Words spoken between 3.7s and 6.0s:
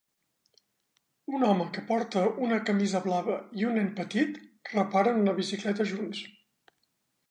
un nen petit reparen una bicicleta